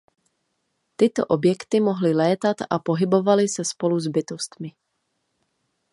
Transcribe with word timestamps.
Tyto 0.95 1.25
objekty 1.27 1.79
mohly 1.79 2.13
létat 2.13 2.57
a 2.69 2.77
pohybovaly 2.79 3.47
se 3.47 3.63
spolu 3.65 3.99
s 3.99 4.07
bytostmi. 4.07 4.73